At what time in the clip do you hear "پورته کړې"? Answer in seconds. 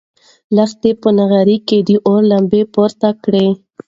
2.73-3.47